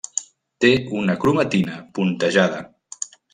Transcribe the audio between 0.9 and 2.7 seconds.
una cromatina puntejada.